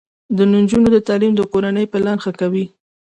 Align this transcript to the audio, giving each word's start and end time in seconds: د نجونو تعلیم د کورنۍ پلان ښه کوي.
د 0.37 0.39
نجونو 0.53 0.99
تعلیم 1.07 1.33
د 1.35 1.41
کورنۍ 1.51 1.85
پلان 1.91 2.17
ښه 2.23 2.31
کوي. 2.39 2.65